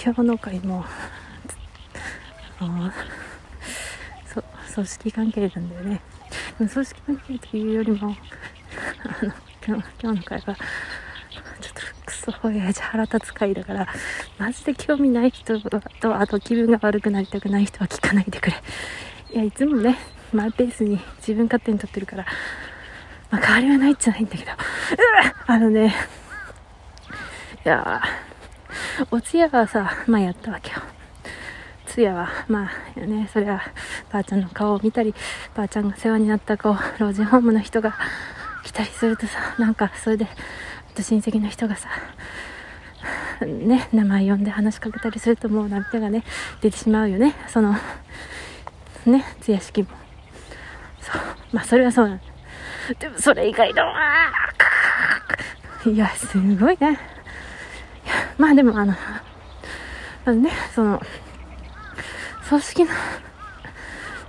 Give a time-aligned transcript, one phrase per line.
[0.00, 0.84] 今日の会も
[2.60, 2.92] あの
[4.26, 4.42] そ
[4.74, 6.00] 組織関係なんだよね。
[6.56, 8.16] 組織関係というよりも
[9.04, 9.32] あの
[10.00, 13.88] 今日の会はちょっとクソ親父腹立つ会だから
[14.38, 18.56] マジで興味ない人とあと気分が悪くなりたくない人は聞かないでくれ。
[19.32, 19.98] いやいつもね
[20.32, 22.26] マイペースに自分勝手に撮ってるから
[23.30, 24.52] まあ変わりはないじゃないんだけど。
[24.52, 24.54] う
[25.46, 25.94] あのね
[27.64, 28.00] いや
[29.10, 30.78] お通夜はさまあやったわけよ。
[31.86, 33.62] 通夜はまあねそれは
[34.12, 35.14] ばあちゃんの顔を見たり
[35.54, 37.94] ばあちゃんが世話になった子老人ホームの人が
[38.64, 40.26] 来たりするとさなんかそれで
[41.00, 41.88] 親戚の人がさ
[43.46, 46.24] ね名前呼んで話しかけたりするともう涙がね
[46.60, 47.34] 出てしまうよね。
[47.46, 47.74] その
[49.06, 49.88] ね通夜式も。
[51.00, 51.20] そう。
[51.52, 52.20] まあそれはそうなん
[52.98, 53.84] でもそれ以外の
[55.86, 56.98] いやすごいね。
[58.38, 58.94] まあでもあの
[60.24, 61.02] あのねその
[62.48, 62.90] 葬式の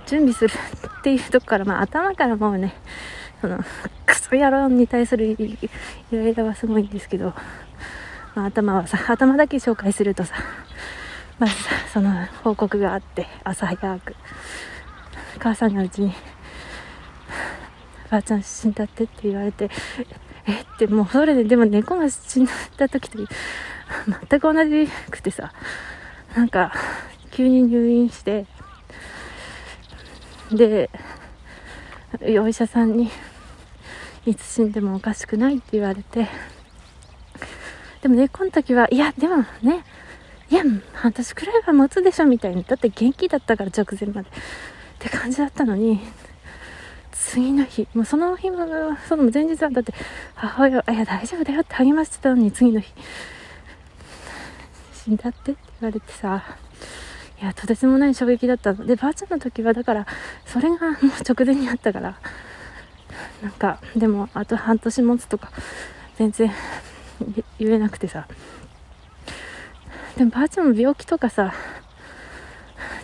[0.06, 0.52] 準備する
[1.00, 2.74] っていうとこから、まあ、頭からもうね
[3.40, 3.64] その
[4.04, 5.58] クソ野郎に対するイ
[6.12, 7.32] ライラはすごいんですけど、
[8.34, 10.34] まあ、頭はさ頭だけ紹介するとさ
[11.38, 14.16] まずさその報告があって朝早く
[15.38, 16.12] 母さんがうちに
[18.10, 19.70] 「ばあちゃん死んだって」って言われて
[20.46, 20.60] え？
[20.60, 23.18] ってもうそれででも猫が死んだ時と
[24.28, 25.52] 全く同じくてさ
[26.36, 26.72] なんか
[27.30, 28.46] 急に入院して
[30.52, 30.90] で
[32.40, 33.10] お医者さんに
[34.26, 36.28] いつ死んでもおかしくないって言われて
[38.02, 39.84] でも猫の時はいやでもね
[40.50, 44.32] いや半年くらいは持つでしょみたいにだって元気だったから直前までっ
[44.98, 46.00] て感じだったのに
[47.12, 48.58] 次の日もうその日も
[49.08, 49.94] その前日はだって
[50.34, 52.92] 母親はいや大丈夫だよって励ましてたのに次の日
[55.10, 56.44] 死んだってって言われてさ
[57.42, 58.74] いやとてつもない衝撃だった。
[58.74, 60.06] のでばあちゃんの時はだから
[60.46, 60.96] それがもう
[61.28, 62.16] 直前にあったから
[63.42, 65.50] なんかでもあと半年持つとか
[66.16, 66.52] 全然
[67.58, 68.28] 言えなくてさ。
[70.16, 71.54] でもばあちゃんも病気とかさ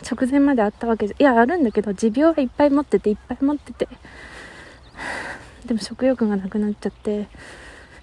[0.09, 3.89] 直前まであったわけじゃいやあるんだけど持病はいっぱい持ってていっぱい持ってて。
[5.65, 7.27] でも食欲がなくなっちゃって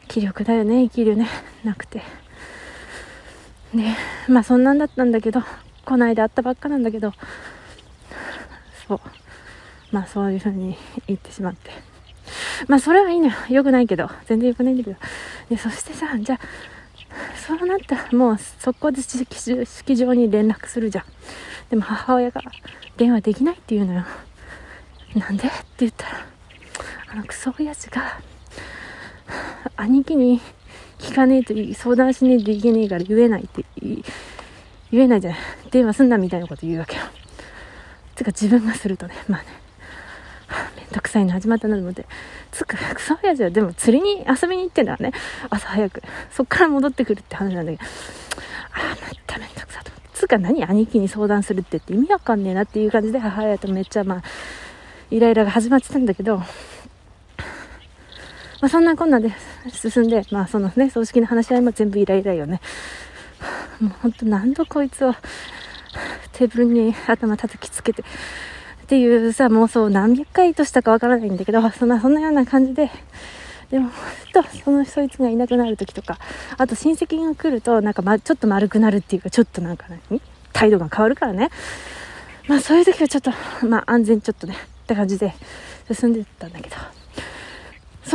[0.10, 1.30] 気力だよね生きるね
[1.64, 2.02] なくて。
[3.74, 3.98] ね。
[4.28, 5.44] まあそんなんだったんだけど
[5.86, 7.14] こないだ会ったばっかなんだけど
[8.88, 9.00] そう。
[9.92, 11.72] まあそういう風に言ってしまって。
[12.68, 13.34] まあそれはいいのよ。
[13.50, 14.10] よくないけど。
[14.26, 14.98] 全然よくないんだけど。
[15.50, 16.40] でそしてさじゃあ
[17.36, 21.06] そうなったらもう速攻で式場に連絡するじゃん。
[21.70, 22.42] でも母親が
[22.98, 24.06] 電話できないって言うのよ。
[25.16, 25.48] なんで？
[25.48, 26.26] って言ったら
[27.12, 28.20] あのクソ親父が
[29.78, 30.42] 兄貴に
[31.04, 34.04] 聞かねえといい相談しねえといけねえから言えないって言
[35.02, 37.04] えないじゃない電話すんなみたいなこと言うわけよ。
[38.16, 39.16] てか自分がするとね。
[39.28, 39.48] まあね。
[40.78, 42.06] めんどくさいの始まったなと思って
[42.52, 45.16] つくクソ親父はでも釣りに遊びに行ってんだからね。
[45.50, 46.02] 朝早く。
[46.32, 47.84] そっから戻ってくるって話なんだけど。
[47.84, 47.88] あ
[48.78, 48.96] あま
[49.28, 54.24] ためんどくさとつうか何兄貴に相談するってって意味わかんねえなっていう感じで母親とめっちゃまあ
[55.12, 56.42] イライラが始まってたんだけど。
[58.64, 59.30] まあそんなこんなで
[59.74, 62.62] 進んでまあそのね葬式の話し合いも全部イライラよね。
[63.82, 65.14] もうほんと何度こいつを
[66.32, 68.06] テーブルに頭叩きつけてっ
[68.88, 72.90] ていうさ、もうそう何百回としたかわからないんだけど、そんな、そんなような感じで、
[73.70, 76.18] でも、ふと、その、そいつがいなくなる時とか、
[76.58, 80.22] あと親戚が来ると、なんか、ま、ちょっと丸くなるっていうか、ちょっとなんか何？
[80.54, 81.50] 態度が変わるからね。
[82.48, 83.32] まあ、そういう時はちょっと、
[83.68, 85.34] まあ、安全ちょっとね、って感じで
[85.92, 86.76] 進んでったんだけど、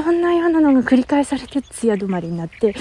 [0.03, 2.77] そんなようなのが繰り返されて、通夜止まりになって、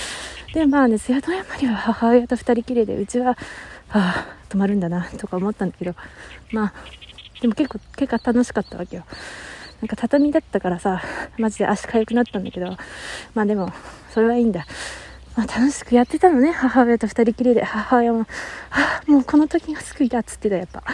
[0.54, 3.36] で、まあね、通夜止まりは母親と二人きりで、うちは、は
[3.88, 5.96] あ、止まるんだな、とか思ったんだけど、
[6.52, 6.74] まあ、
[7.42, 9.04] でも結構、結構楽しかったわけよ。
[9.82, 11.02] なんか畳だったからさ、
[11.40, 12.78] マジで足痒くなったんだけど、
[13.34, 13.72] まあでも、
[14.12, 14.68] それはいいんだ。
[15.36, 17.64] まあ楽しくやってたのね、母親と二人きりで。
[17.64, 18.28] 母親も、
[18.72, 20.84] あ、もうこの時が救いだっつってた、やっぱ。
[20.88, 20.94] や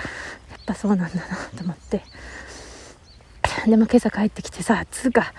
[0.57, 1.21] っぱそうなんだな、
[1.57, 2.01] と思って。
[3.65, 5.33] でも今朝帰ってきてさ、つうか、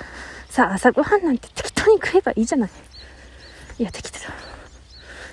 [0.55, 2.71] さあ、朝ごはんなんて適当に食えばいいじゃない。
[3.81, 4.19] いや、適当。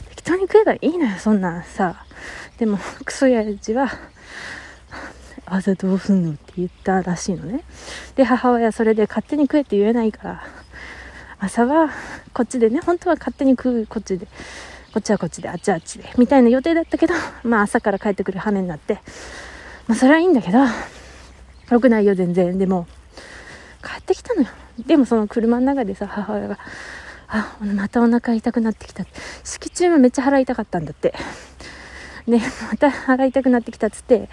[0.09, 2.03] 適当に食えばいいのよ、そんなんさ。
[2.57, 3.87] でも、クソやじは、
[5.45, 7.63] 朝どうすんのって言ったらしいのね。
[8.15, 10.43] で、母親それで勝手に食えって言えないから、
[11.37, 11.91] 朝は
[12.33, 14.31] こっちでね、本当は勝手に食うこっちで、こ
[14.97, 17.13] っちはこっちで、あっちはあっちで、みたいな予定だったけど、
[17.43, 18.95] まあ朝から帰ってくる羽目になって、
[19.87, 20.57] まあそれはいいんだけど、
[21.69, 22.57] よくないよ全然。
[22.57, 22.87] でも、
[23.81, 24.47] 帰ってきたのよ。
[24.85, 26.59] でもその車の中でさ、母親が、
[27.27, 29.05] あ、またお腹痛くなってきた。
[29.43, 31.13] 式中もめっちゃ腹痛かったんだって。
[32.27, 32.39] で
[32.69, 34.29] また腹痛くなってきたっつって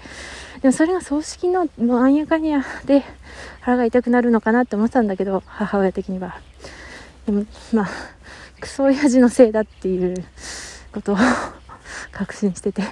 [0.63, 3.05] でもそれが葬式のもうあんやかんやで
[3.61, 6.41] 腹が痛くなるのかなって思ってたんだけど母親的には
[7.27, 7.89] でもまあ
[8.61, 10.25] クソ親父のせいだっていう
[10.93, 11.17] ことを
[12.13, 12.83] 確信してて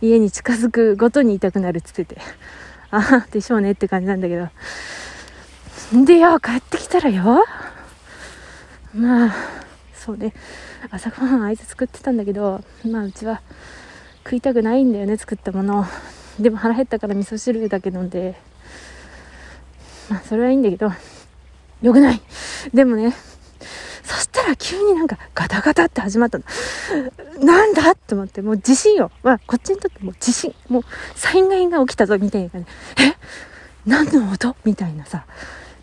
[0.00, 2.16] 家に近づくごとに痛くなるっつってて
[2.90, 4.48] ああでしょうねって感じなんだけど
[5.92, 7.44] でよ帰ってきたらよ
[8.94, 9.34] まあ
[9.94, 10.32] そうね
[10.90, 13.42] 朝ごはんあいつ作ってたんだけどまあうちは
[14.24, 15.86] 食いたくないんだよね作ったもの
[16.40, 18.34] でも腹減ったから味噌汁だけ飲んで
[20.10, 20.90] まあそれはいいんだけど
[21.82, 22.20] よくない
[22.72, 23.14] でもね
[24.02, 26.44] そしたら急になんかガタガタって始まったの。
[27.40, 29.10] なんだって思って、もう地震よ。
[29.22, 30.82] まあ、こっちにとってもう地震、もう
[31.16, 32.68] 災害が起きたぞみたいな感じ。
[33.02, 33.16] え？
[33.86, 34.54] 何の音？
[34.62, 35.24] みたいなさ。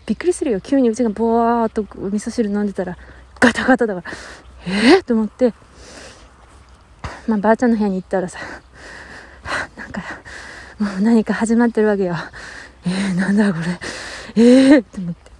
[0.06, 0.60] びっくりするよ。
[0.60, 2.96] 急にうちがボワーっとお味噌汁飲んでたら
[3.40, 4.12] ガタガタだから。
[4.66, 5.54] えー、と思って、
[7.26, 8.38] まあ、ばあちゃんの部屋に行ったらさ、
[9.76, 10.02] なんか、
[10.78, 12.14] もう何か始まってるわけよ。
[12.86, 14.42] えー、なんだこれ。
[14.42, 15.32] えー、と思って。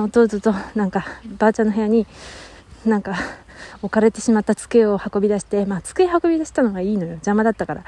[0.00, 1.06] 弟となんか
[1.38, 2.06] ばあちゃんの部屋に
[2.84, 3.14] なんか
[3.82, 7.84] 置かれてしまった机を運び出して、まあ、机運び出したのがいいのよ邪魔だったから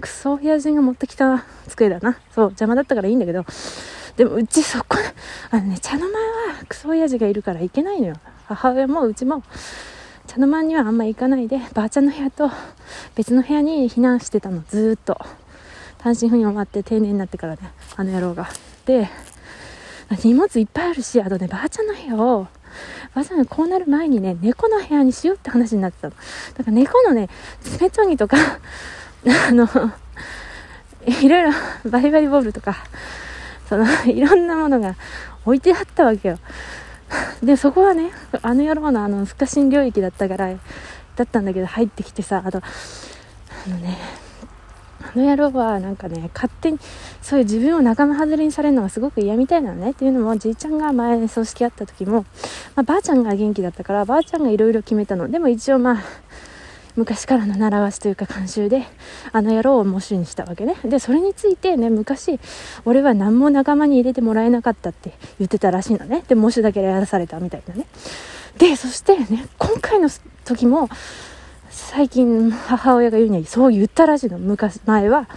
[0.00, 3.44] クソ親父が持ってきた机だなそう邪魔だったからいいんだけど
[4.18, 4.98] でもうちそこ
[5.50, 8.16] あのね茶の間はクソ親父がいるから行けないのよ。
[8.46, 9.42] 母親もうちも
[10.26, 12.50] 茶の間にはあんま行かないでばあちゃんの部屋と
[13.14, 14.62] 別の部屋に避難してたの。
[14.68, 15.16] ずっと。
[15.98, 18.48] 単身赴任終わって定年になってからねあの野郎が。
[18.84, 19.08] で
[20.24, 22.48] 荷物いっぱいあるし、あとね、ばあちゃんの部屋を、
[23.14, 26.14] ばあちゃんがこうなる前にね、猫の部屋にしようって話になってたの。
[26.56, 27.28] だから猫のね、
[27.60, 28.36] 爪研ぎとか、
[29.48, 29.68] あの、
[31.06, 31.50] いろいろ
[31.90, 32.76] バリバリボールとか、
[33.68, 34.96] その、いろんなものが
[35.44, 36.38] 置いてあったわけよ。
[37.42, 38.10] で、そこはね、
[38.42, 40.48] あの野郎のあの、不可侵領域だったから、
[41.16, 43.96] だったんだけど、入ってきてさ、あと、あのね、
[45.00, 46.78] あの野郎はなんかね勝手に
[47.22, 52.24] そういう自分を仲間外れにされるのがすごく嫌みたいなのねっていうのもじいちゃんが前葬式あった時も、
[52.74, 56.02] まあ、ばあちゃんが元気だったからばあちゃんがいろいろ決めたのでも一応まあ
[56.98, 58.84] 昔からの習わしというか慣習で
[59.30, 62.40] あの野郎を喪主にしたわけねでそれについてね昔
[62.84, 67.86] 俺は何も仲間に入れてもらえなかったって言ってたらしいのねで喪主だけやらされたみたいなね
[68.58, 70.10] でそしてね今回の
[70.44, 70.88] 時も
[71.70, 75.28] 最近母親が言うにはそう言ったらしいの昔前は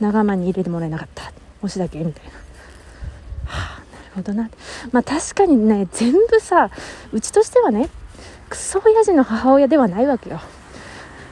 [0.00, 2.30] 仲間に入れてもらえなかった推しだけみたいな。
[2.30, 2.38] は
[3.44, 4.50] あ、なるほどな。
[4.92, 6.70] まあ確かにね全部さ
[7.12, 7.90] うちとしてはね
[8.48, 10.40] クソ親父の母親ではないわけよ。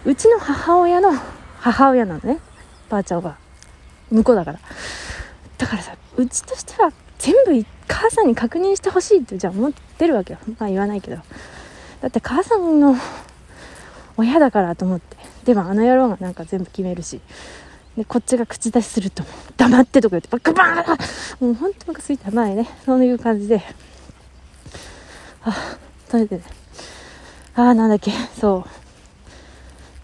[0.08, 1.12] うちの母親の
[1.60, 2.38] 母親なのね。
[2.88, 3.37] ばあちゃんは。
[4.10, 4.58] 向こうだから。
[5.58, 10.38] だからさうちとしては全部母さんに確認してほしいってじゃあ思ってるわけよ。
[10.58, 11.19] まあ言わないけど。
[12.00, 12.96] だって母さんの
[14.16, 15.19] 親だからと思って。
[15.44, 17.20] でもあの野郎がなんか全部決めるし。
[17.99, 19.25] でこっちが口出しすると
[19.58, 22.66] 黙ってとか言ってバカバーもうほんとムカついた前ね。
[22.87, 23.62] そういう感じで。
[25.43, 25.55] あ
[26.08, 26.44] それでね。
[27.56, 28.10] ああなんだっけ。
[28.40, 28.78] そう。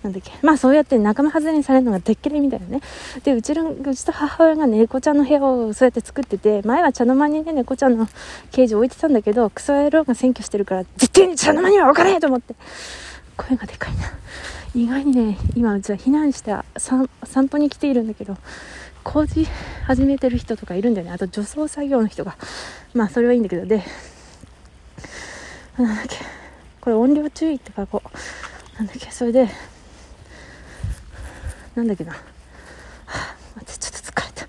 [0.04, 0.32] なんだっけ。
[0.42, 2.80] まあそうやって仲間外れにされるのがでっけれみたいなね。
[3.24, 8.06] でうちのうちと母親が猫ちゃんの部屋をそうやって作ってて前は茶の間にね猫ちゃんの
[8.52, 12.54] ケージ置いてたんだけどクソ野郎が占拠してるから絶対に茶の間には置かねえと思って。
[13.36, 14.02] 声がでかいな。
[14.74, 17.08] 意外にね今うちは避難して散
[17.48, 18.36] 歩に来ているんだけど
[19.02, 19.46] 工事
[19.86, 21.12] 始めてる人とかいるんだよね。
[21.12, 22.36] あと除草作業の人が。
[22.92, 23.82] まあそれはいいんだけどで
[25.78, 26.16] なんだっけ。
[26.82, 28.78] これ音量注意って書こう。
[28.78, 29.10] なんだっけ。
[29.10, 29.48] それで
[31.74, 32.18] なんだっけな、は
[33.06, 34.46] あ、待ってちょっと疲れた。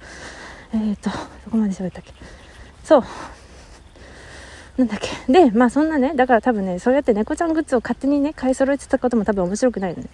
[0.73, 1.09] えっ、ー、と
[1.45, 2.13] どこまで喋ったっけ。
[2.83, 3.03] そう。
[4.77, 5.31] なんだっけ。
[5.31, 10.09] でまあそんなねだから多分ねそうやって猫ちゃんグッズを勝手にね買い揃えてたことも多分面白くないのね。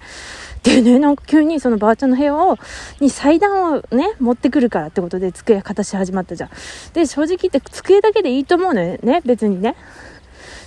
[0.64, 2.58] でねなんか急にそのばあちゃんの部屋を
[3.00, 6.50] に祭壇をね持ってくるからってことで机形始まったじゃん。
[6.94, 9.22] で正直言って机だけでいいと思うのよね。
[9.26, 9.76] 別にね。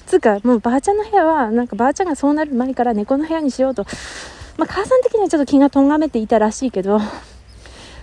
[0.07, 3.87] つうかもうばあちゃんの部屋はなんかばあちゃんがそうなる前から猫の部屋にしようと
[4.57, 7.01] まあ母さん的にはちょっと気がとんがめていたらしいけど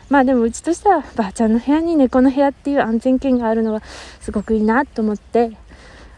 [0.09, 3.81] まあでもうちとしてはばあちゃんの部屋に猫の部屋っていう安全圏があるのは
[4.19, 5.51] すごくいいなと思って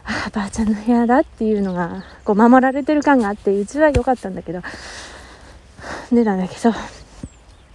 [0.04, 4.60] ああばあちゃんの部屋だっていうのがこう守られてる感があってうちは良かったんだけど
[6.12, 6.72] でなんだけど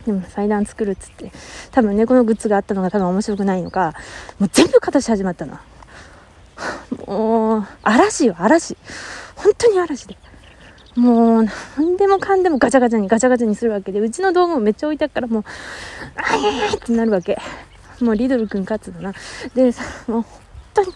[0.06, 1.32] でも祭壇作るっつって
[1.72, 3.94] 多分猫のグッズがあったのが多分面白くないのか
[4.39, 5.58] もう全部形始まったの。
[7.08, 8.78] もう嵐よ嵐。
[9.36, 10.18] 本当に嵐で。
[11.00, 11.46] もう
[11.77, 15.44] 何でもかんでもガチャガチャにガチャガチャにするわけでうちの道具もめっちゃ置いてあるからもう
[16.18, 16.36] あ
[16.72, 17.38] えってなるわけ。
[18.01, 19.13] もうリドル君勝つだな。
[19.56, 20.25] でさもう本
[20.74, 20.94] 当に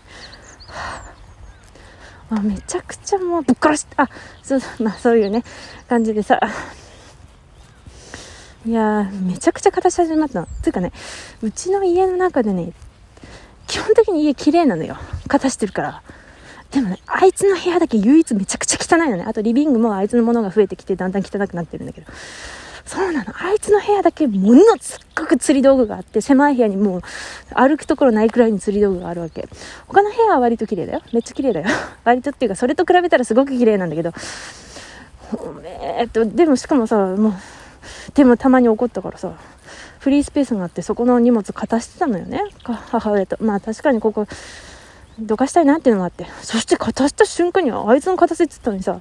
[2.31, 4.09] あめちゃくちゃもうぶっ殺してあ
[4.41, 5.43] そうまあそういうね
[5.87, 6.39] 感じでさ。
[8.65, 10.47] いやめちゃくちゃ形始まったの。
[10.61, 10.91] つうかね
[11.41, 12.73] うちの家の中でね
[13.67, 14.97] 基本的に家綺麗なのよ。
[15.27, 16.03] 片してるから。
[16.73, 19.23] でもねあいつの部屋だけ唯一めちゃくちゃ汚いのね。
[19.27, 22.07] あとリビングもあいつのものが増えてきてだんだん汚くなってるんだけど。
[22.85, 23.33] そうなの。
[23.35, 27.01] あいつの部屋だけものすっごく釣り道具があって狭い部屋にもう
[27.55, 29.47] 歩くところないくらいに釣り道具があるわけ。
[29.87, 31.01] 他の部屋は割と綺麗だよ。
[31.13, 31.67] めっちゃ綺麗だよ。
[32.03, 34.11] 割とっていうかそれと比べたらすごく綺麗なんだけど。
[35.99, 37.33] えっとでもしかもさもう
[38.15, 39.33] でもたまに怒ったからさ
[39.99, 42.41] フリースペースがあってそこの荷物片してたのよね。
[42.63, 43.37] 母親と。
[43.39, 44.27] まあ確かにここ
[45.19, 48.99] どかしたいなっていうのがあってそして片した瞬間にあいつの片せって言ったのにさ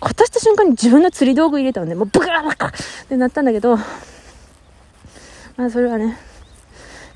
[0.00, 1.94] 片した瞬間に自分の釣り道具入れたのね。
[1.94, 2.72] もうブカーカっ
[3.08, 6.18] てなったんだけどまあそれはね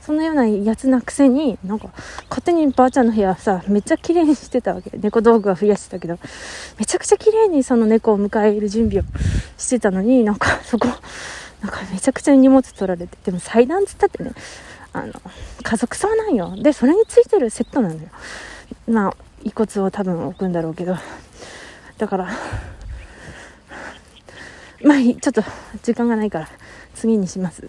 [0.01, 1.91] そんなようなやつなくせになんか
[2.29, 4.91] 勝手にばあちゃんの部屋さめっちゃ綺麗にしてたわけ。
[4.97, 6.19] 猫道具は増やしてたけど
[6.79, 9.07] めちゃくちゃ綺麗にその猫を迎える準備を
[9.59, 10.89] してたのになんかそこ
[11.61, 14.33] なんかめちゃくちゃ荷物取られてでも祭壇つったってね
[14.93, 15.13] あの
[15.63, 16.55] 家族葬なんよ。
[16.57, 18.01] でそれについてるセットなのよ。
[18.89, 20.97] まあ遺骨を多分置くんだろうけど。
[21.99, 22.29] だから
[24.83, 25.43] まあちょっと
[25.83, 26.49] 時間がないから
[26.95, 27.69] 次にします。